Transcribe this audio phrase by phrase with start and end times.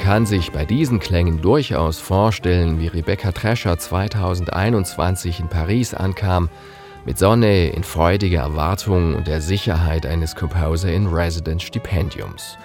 [0.00, 6.48] kann sich bei diesen Klängen durchaus vorstellen, wie Rebecca Trescher 2021 in Paris ankam,
[7.04, 12.56] mit Sonne, in freudiger Erwartung und der Sicherheit eines Composer in Residence Stipendiums.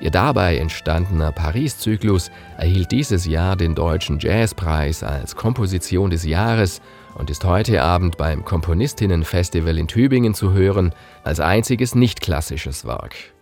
[0.00, 6.82] Ihr dabei entstandener Paris-Zyklus erhielt dieses Jahr den Deutschen Jazzpreis als Komposition des Jahres
[7.14, 10.92] und ist heute Abend beim Komponistinnenfestival in Tübingen zu hören
[11.24, 13.35] als einziges nicht klassisches Werk.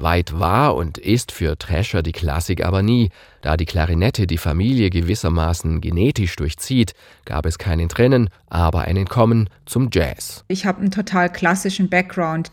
[0.00, 3.10] Weit war und ist für Trescher die Klassik aber nie,
[3.42, 9.48] da die Klarinette die Familie gewissermaßen genetisch durchzieht, gab es kein Entrennen, aber ein Entkommen
[9.66, 10.44] zum Jazz.
[10.48, 12.52] Ich habe einen total klassischen Background,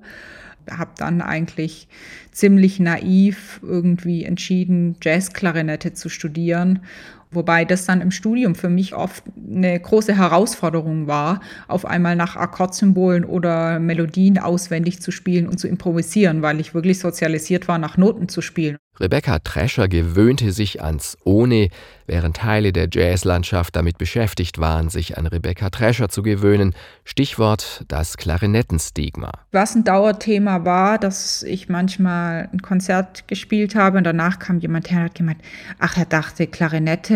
[0.70, 1.88] habe dann eigentlich
[2.32, 6.82] ziemlich naiv irgendwie entschieden, Jazzklarinette zu studieren
[7.32, 12.36] Wobei das dann im Studium für mich oft eine große Herausforderung war, auf einmal nach
[12.36, 17.98] Akkordsymbolen oder Melodien auswendig zu spielen und zu improvisieren, weil ich wirklich sozialisiert war, nach
[17.98, 18.78] Noten zu spielen.
[19.00, 21.70] Rebecca Trescher gewöhnte sich ans Ohne,
[22.08, 26.74] während Teile der Jazzlandschaft damit beschäftigt waren, sich an Rebecca Trescher zu gewöhnen.
[27.04, 29.32] Stichwort das Klarinettenstigma.
[29.52, 34.90] Was ein Dauerthema war, dass ich manchmal ein Konzert gespielt habe und danach kam jemand
[34.92, 35.42] her und hat gemeint,
[35.80, 37.15] ach, er dachte, Klarinette,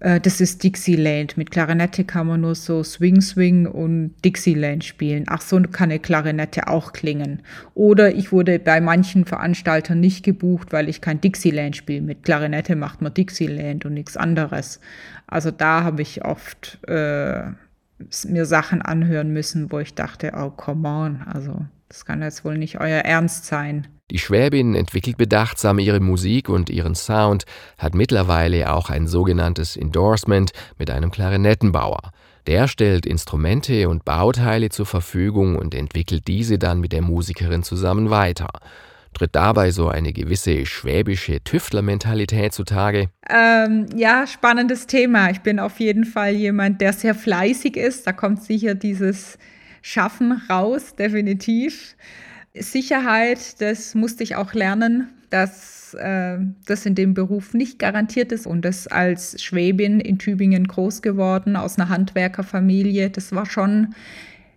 [0.00, 1.36] äh, das ist Dixieland.
[1.36, 5.24] Mit Klarinette kann man nur so Swing Swing und Dixieland spielen.
[5.28, 7.42] Ach, so kann eine Klarinette auch klingen.
[7.74, 12.02] Oder ich wurde bei manchen Veranstaltern nicht gebucht, weil ich kein Dixieland spiele.
[12.02, 14.80] Mit Klarinette macht man Dixieland und nichts anderes.
[15.26, 17.42] Also da habe ich oft äh,
[18.28, 22.56] mir Sachen anhören müssen, wo ich dachte, oh, come on, also das kann jetzt wohl
[22.56, 23.88] nicht euer Ernst sein.
[24.10, 27.44] Die Schwäbin entwickelt bedachtsam ihre Musik und ihren Sound,
[27.76, 32.12] hat mittlerweile auch ein sogenanntes Endorsement mit einem Klarinettenbauer.
[32.46, 38.08] Der stellt Instrumente und Bauteile zur Verfügung und entwickelt diese dann mit der Musikerin zusammen
[38.08, 38.48] weiter.
[39.12, 43.10] Tritt dabei so eine gewisse schwäbische Tüftlermentalität zutage?
[43.28, 45.30] Ähm, ja, spannendes Thema.
[45.30, 48.06] Ich bin auf jeden Fall jemand, der sehr fleißig ist.
[48.06, 49.36] Da kommt sicher dieses
[49.82, 51.96] Schaffen raus, definitiv.
[52.54, 58.46] Sicherheit, das musste ich auch lernen, dass äh, das in dem Beruf nicht garantiert ist
[58.46, 63.94] und das als Schwäbin in Tübingen groß geworden, aus einer Handwerkerfamilie, das war schon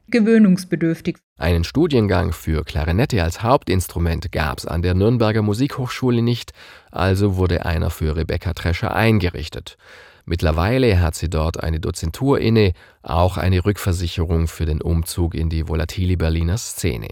[0.10, 1.18] gewöhnungsbedürftig.
[1.38, 6.52] Einen Studiengang für Klarinette als Hauptinstrument gab es an der Nürnberger Musikhochschule nicht,
[6.92, 9.78] also wurde einer für Rebecca Trescher eingerichtet.
[10.26, 15.68] Mittlerweile hat sie dort eine Dozentur inne, auch eine Rückversicherung für den Umzug in die
[15.68, 17.08] volatile Berliner Szene.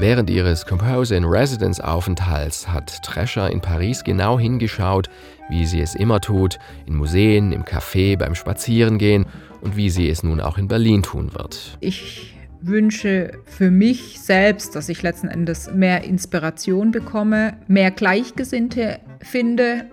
[0.00, 5.10] Während ihres Composer in Residence Aufenthalts hat Trescher in Paris genau hingeschaut,
[5.50, 9.26] wie sie es immer tut, in Museen, im Café, beim Spazierengehen
[9.60, 11.76] und wie sie es nun auch in Berlin tun wird.
[11.80, 19.84] Ich wünsche für mich selbst, dass ich letzten Endes mehr Inspiration bekomme, mehr Gleichgesinnte finde.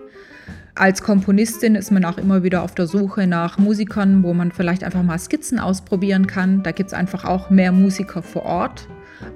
[0.74, 4.84] Als Komponistin ist man auch immer wieder auf der Suche nach Musikern, wo man vielleicht
[4.84, 6.62] einfach mal Skizzen ausprobieren kann.
[6.62, 8.88] Da gibt es einfach auch mehr Musiker vor Ort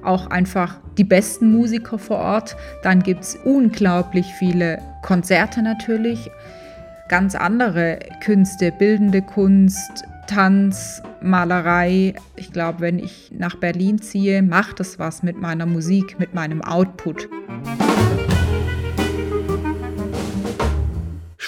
[0.03, 2.57] auch einfach die besten Musiker vor Ort.
[2.83, 6.31] Dann gibt es unglaublich viele Konzerte natürlich,
[7.09, 12.15] ganz andere Künste, bildende Kunst, Tanz, Malerei.
[12.37, 16.63] Ich glaube, wenn ich nach Berlin ziehe, macht es was mit meiner Musik, mit meinem
[16.63, 17.29] Output.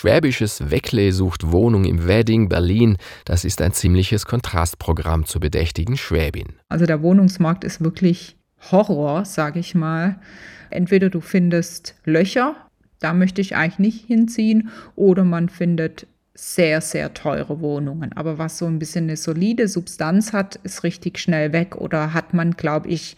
[0.05, 2.99] Schwäbisches Weckle sucht Wohnung im Wedding Berlin.
[3.25, 6.49] Das ist ein ziemliches Kontrastprogramm zur bedächtigen Schwäbin.
[6.69, 8.37] Also der Wohnungsmarkt ist wirklich
[8.71, 10.21] Horror, sage ich mal.
[10.69, 12.55] Entweder du findest Löcher,
[13.01, 16.07] da möchte ich eigentlich nicht hinziehen, oder man findet
[16.37, 18.13] sehr, sehr teure Wohnungen.
[18.15, 22.35] Aber was so ein bisschen eine solide Substanz hat, ist richtig schnell weg oder hat
[22.35, 23.17] man, glaube ich,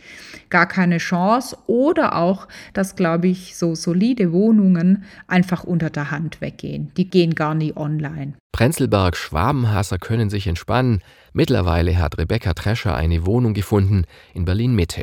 [0.51, 1.57] gar keine Chance.
[1.67, 6.93] Oder auch, dass, glaube ich, so solide Wohnungen einfach unter der Hand weggehen.
[6.99, 8.35] Die gehen gar nie online.
[8.53, 11.01] Prenzlberg Schwabenhasser können sich entspannen.
[11.33, 14.05] Mittlerweile hat Rebecca Trescher eine Wohnung gefunden
[14.35, 15.03] in Berlin Mitte.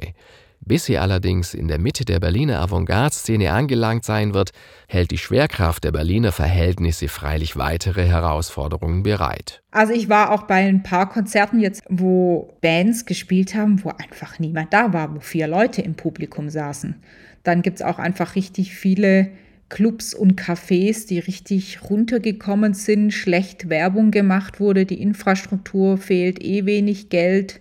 [0.65, 4.51] Bis sie allerdings in der Mitte der Berliner Avantgarde-Szene angelangt sein wird,
[4.87, 9.61] hält die Schwerkraft der Berliner Verhältnisse freilich weitere Herausforderungen bereit.
[9.71, 14.39] Also ich war auch bei ein paar Konzerten jetzt, wo Bands gespielt haben, wo einfach
[14.39, 16.95] niemand da war, wo vier Leute im Publikum saßen.
[17.43, 19.31] Dann gibt es auch einfach richtig viele
[19.67, 26.65] Clubs und Cafés, die richtig runtergekommen sind, schlecht Werbung gemacht wurde, die Infrastruktur fehlt, eh
[26.65, 27.59] wenig Geld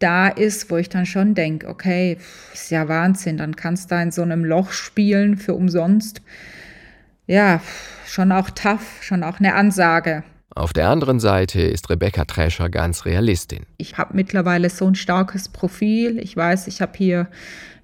[0.00, 2.18] da ist, wo ich dann schon denke, okay,
[2.52, 6.22] ist ja Wahnsinn, dann kannst du da in so einem Loch spielen für umsonst.
[7.26, 7.60] Ja,
[8.06, 10.24] schon auch tough, schon auch eine Ansage.
[10.54, 13.66] Auf der anderen Seite ist Rebecca Trescher ganz Realistin.
[13.76, 16.18] Ich habe mittlerweile so ein starkes Profil.
[16.18, 17.28] Ich weiß, ich habe hier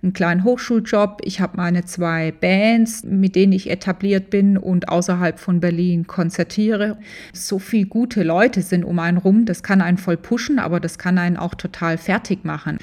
[0.02, 1.20] einen kleinen Hochschuljob.
[1.24, 6.98] Ich habe meine zwei Bands, mit denen ich etabliert bin und außerhalb von Berlin konzertiere.
[7.32, 9.46] So viele gute Leute sind um einen rum.
[9.46, 12.78] Das kann einen voll pushen, aber das kann einen auch total fertig machen.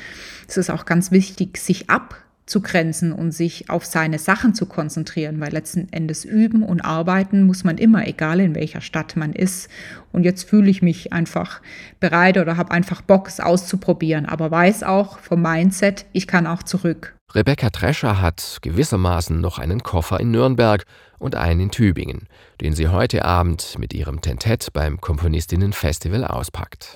[0.48, 2.16] Es ist auch ganz wichtig, sich ab
[2.46, 7.44] zu grenzen und sich auf seine Sachen zu konzentrieren, weil letzten Endes üben und arbeiten
[7.44, 9.70] muss man immer, egal in welcher Stadt man ist.
[10.12, 11.62] Und jetzt fühle ich mich einfach
[12.00, 16.64] bereit oder habe einfach Bock, es auszuprobieren, aber weiß auch vom Mindset, ich kann auch
[16.64, 17.16] zurück.
[17.34, 20.84] Rebecca Trescher hat gewissermaßen noch einen Koffer in Nürnberg
[21.18, 22.28] und einen in Tübingen,
[22.62, 26.96] den sie heute Abend mit ihrem Tentett beim Komponistinnenfestival auspackt.